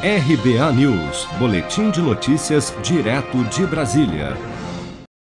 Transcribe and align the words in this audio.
RBA 0.00 0.72
News, 0.74 1.26
Boletim 1.40 1.90
de 1.90 2.00
Notícias, 2.00 2.72
direto 2.84 3.42
de 3.46 3.66
Brasília. 3.66 4.36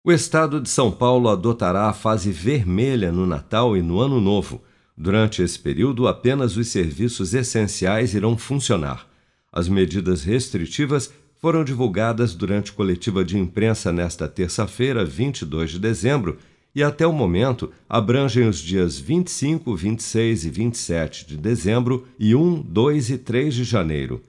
O 0.06 0.12
estado 0.12 0.62
de 0.62 0.70
São 0.70 0.92
Paulo 0.92 1.28
adotará 1.28 1.90
a 1.90 1.94
fase 1.94 2.32
vermelha 2.32 3.12
no 3.12 3.26
Natal 3.26 3.76
e 3.76 3.82
no 3.82 4.00
Ano 4.00 4.22
Novo. 4.22 4.62
Durante 4.96 5.42
esse 5.42 5.58
período, 5.58 6.08
apenas 6.08 6.56
os 6.56 6.68
serviços 6.68 7.34
essenciais 7.34 8.14
irão 8.14 8.38
funcionar. 8.38 9.08
As 9.52 9.68
medidas 9.68 10.24
restritivas 10.24 11.12
foram 11.42 11.64
divulgadas 11.64 12.36
durante 12.36 12.72
coletiva 12.72 13.26
de 13.26 13.40
imprensa 13.40 13.92
nesta 13.92 14.28
terça-feira, 14.28 15.04
22 15.04 15.72
de 15.72 15.80
dezembro, 15.80 16.38
e 16.76 16.84
até 16.84 17.08
o 17.08 17.12
momento 17.12 17.72
abrangem 17.90 18.48
os 18.48 18.60
dias 18.60 19.00
25, 19.00 19.76
26 19.76 20.46
e 20.46 20.50
27 20.52 21.26
de 21.26 21.38
dezembro 21.38 22.08
e 22.20 22.36
1, 22.36 22.62
2 22.62 23.10
e 23.10 23.18
3 23.18 23.56
de 23.56 23.64
janeiro. 23.64 24.22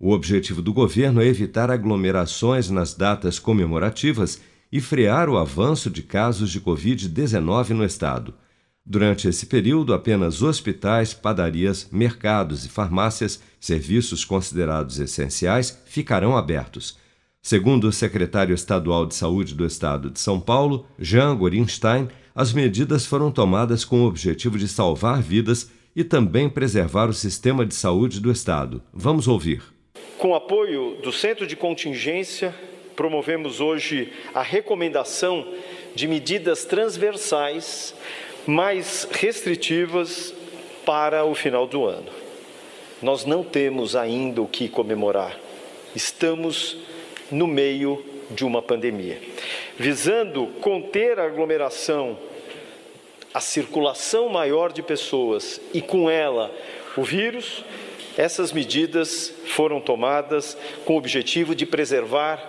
O 0.00 0.12
objetivo 0.12 0.62
do 0.62 0.72
governo 0.72 1.20
é 1.20 1.26
evitar 1.26 1.72
aglomerações 1.72 2.70
nas 2.70 2.94
datas 2.94 3.40
comemorativas 3.40 4.40
e 4.70 4.80
frear 4.80 5.28
o 5.28 5.36
avanço 5.36 5.90
de 5.90 6.02
casos 6.02 6.50
de 6.50 6.60
Covid-19 6.60 7.70
no 7.70 7.84
estado. 7.84 8.32
Durante 8.86 9.26
esse 9.26 9.46
período, 9.46 9.92
apenas 9.92 10.40
hospitais, 10.40 11.12
padarias, 11.12 11.88
mercados 11.90 12.64
e 12.64 12.68
farmácias, 12.68 13.40
serviços 13.60 14.24
considerados 14.24 15.00
essenciais, 15.00 15.82
ficarão 15.84 16.36
abertos. 16.36 16.96
Segundo 17.42 17.88
o 17.88 17.92
secretário 17.92 18.54
estadual 18.54 19.04
de 19.04 19.16
Saúde 19.16 19.54
do 19.54 19.66
Estado 19.66 20.10
de 20.10 20.20
São 20.20 20.40
Paulo, 20.40 20.86
Jean 20.98 21.34
Gorinstein, 21.34 22.08
as 22.34 22.52
medidas 22.52 23.04
foram 23.04 23.32
tomadas 23.32 23.84
com 23.84 24.02
o 24.02 24.06
objetivo 24.06 24.56
de 24.56 24.68
salvar 24.68 25.20
vidas 25.20 25.70
e 25.94 26.04
também 26.04 26.48
preservar 26.48 27.08
o 27.08 27.14
sistema 27.14 27.66
de 27.66 27.74
saúde 27.74 28.20
do 28.20 28.30
Estado. 28.30 28.80
Vamos 28.92 29.26
ouvir. 29.26 29.77
Com 30.18 30.34
apoio 30.34 30.96
do 31.00 31.12
Centro 31.12 31.46
de 31.46 31.54
Contingência, 31.54 32.52
promovemos 32.96 33.60
hoje 33.60 34.12
a 34.34 34.42
recomendação 34.42 35.46
de 35.94 36.08
medidas 36.08 36.64
transversais 36.64 37.94
mais 38.44 39.06
restritivas 39.12 40.34
para 40.84 41.24
o 41.24 41.36
final 41.36 41.68
do 41.68 41.84
ano. 41.84 42.10
Nós 43.00 43.24
não 43.24 43.44
temos 43.44 43.94
ainda 43.94 44.42
o 44.42 44.48
que 44.48 44.68
comemorar. 44.68 45.38
Estamos 45.94 46.76
no 47.30 47.46
meio 47.46 48.04
de 48.28 48.44
uma 48.44 48.60
pandemia. 48.60 49.20
Visando 49.78 50.48
conter 50.60 51.20
a 51.20 51.26
aglomeração, 51.26 52.18
a 53.38 53.40
circulação 53.40 54.28
maior 54.28 54.72
de 54.72 54.82
pessoas 54.82 55.60
e 55.72 55.80
com 55.80 56.10
ela 56.10 56.52
o 56.96 57.04
vírus, 57.04 57.64
essas 58.16 58.52
medidas 58.52 59.32
foram 59.54 59.80
tomadas 59.80 60.58
com 60.84 60.94
o 60.94 60.96
objetivo 60.96 61.54
de 61.54 61.64
preservar 61.64 62.42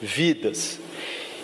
vidas 0.00 0.80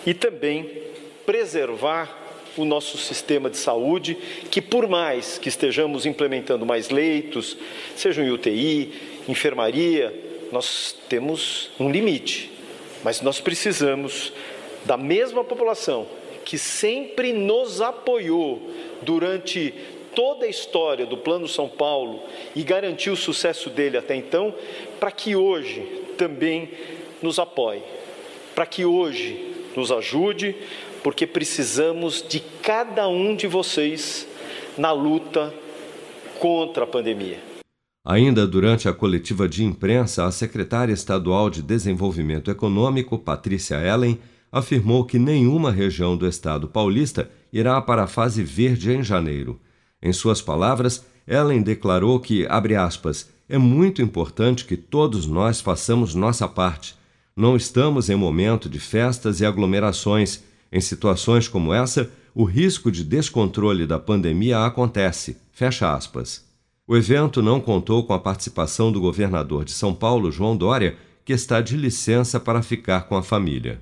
e 0.03 0.15
também 0.15 0.81
preservar 1.27 2.25
o 2.57 2.65
nosso 2.65 2.97
sistema 2.97 3.51
de 3.51 3.57
saúde, 3.57 4.17
que 4.49 4.59
por 4.59 4.87
mais 4.87 5.37
que 5.37 5.47
estejamos 5.47 6.07
implementando 6.07 6.65
mais 6.65 6.89
leitos, 6.89 7.55
sejam 7.95 8.25
em 8.25 8.31
UTI, 8.31 8.93
enfermaria, 9.27 10.11
nós 10.51 10.97
temos 11.07 11.69
um 11.79 11.91
limite. 11.91 12.51
Mas 13.03 13.21
nós 13.21 13.39
precisamos 13.39 14.33
da 14.85 14.97
mesma 14.97 15.43
população 15.43 16.07
que 16.47 16.57
sempre 16.57 17.33
nos 17.33 17.81
apoiou 17.81 18.71
durante 19.01 19.73
toda 20.15 20.45
a 20.45 20.49
história 20.49 21.05
do 21.05 21.17
Plano 21.17 21.45
São 21.45 21.67
Paulo 21.67 22.21
e 22.55 22.63
garantiu 22.63 23.11
o 23.11 23.17
sucesso 23.17 23.69
dele 23.69 23.97
até 23.97 24.15
então, 24.15 24.55
para 24.97 25.11
que 25.11 25.35
hoje 25.35 25.81
também 26.17 26.71
nos 27.21 27.37
apoie, 27.37 27.83
para 28.55 28.65
que 28.65 28.85
hoje 28.85 29.55
nos 29.75 29.91
ajude, 29.91 30.55
porque 31.03 31.27
precisamos 31.27 32.25
de 32.25 32.39
cada 32.39 33.09
um 33.09 33.35
de 33.35 33.45
vocês 33.45 34.25
na 34.77 34.93
luta 34.93 35.53
contra 36.39 36.85
a 36.85 36.87
pandemia. 36.87 37.39
Ainda 38.05 38.47
durante 38.47 38.87
a 38.87 38.93
coletiva 38.93 39.49
de 39.49 39.65
imprensa, 39.65 40.23
a 40.23 40.31
secretária 40.31 40.93
estadual 40.93 41.49
de 41.49 41.61
Desenvolvimento 41.61 42.49
Econômico, 42.49 43.19
Patrícia 43.19 43.75
Ellen, 43.85 44.17
afirmou 44.51 45.05
que 45.05 45.19
nenhuma 45.19 45.71
região 45.71 46.15
do 46.15 46.27
estado 46.27 46.67
paulista 46.67 47.29
irá 47.51 47.81
para 47.81 48.03
a 48.03 48.07
fase 48.07 48.43
verde 48.43 48.91
em 48.91 49.03
janeiro. 49.03 49.59
Em 50.01 50.13
suas 50.13 50.41
palavras, 50.41 51.05
Ellen 51.27 51.61
declarou 51.61 52.19
que, 52.19 52.45
abre 52.47 52.75
aspas, 52.75 53.29
é 53.49 53.57
muito 53.57 54.01
importante 54.01 54.65
que 54.65 54.77
todos 54.77 55.25
nós 55.25 55.61
façamos 55.61 56.13
nossa 56.13 56.47
parte. 56.47 56.95
Não 57.35 57.55
estamos 57.55 58.09
em 58.09 58.15
momento 58.15 58.69
de 58.69 58.79
festas 58.79 59.39
e 59.39 59.45
aglomerações. 59.45 60.43
Em 60.71 60.81
situações 60.81 61.47
como 61.47 61.73
essa, 61.73 62.09
o 62.33 62.43
risco 62.43 62.91
de 62.91 63.03
descontrole 63.03 63.87
da 63.87 63.99
pandemia 63.99 64.65
acontece. 64.65 65.37
Fecha 65.51 65.93
aspas. 65.93 66.45
O 66.87 66.95
evento 66.95 67.41
não 67.41 67.59
contou 67.59 68.03
com 68.05 68.13
a 68.13 68.19
participação 68.19 68.91
do 68.91 69.01
governador 69.01 69.65
de 69.65 69.71
São 69.71 69.93
Paulo, 69.93 70.31
João 70.31 70.55
Dória, 70.55 70.97
que 71.25 71.33
está 71.33 71.59
de 71.59 71.75
licença 71.75 72.39
para 72.39 72.61
ficar 72.61 73.01
com 73.01 73.17
a 73.17 73.23
família. 73.23 73.81